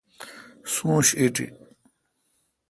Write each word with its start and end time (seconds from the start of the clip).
سونش 0.73 1.07
ایٹی۔ 1.19 1.47